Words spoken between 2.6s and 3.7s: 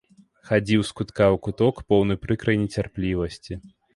нецярплівасці.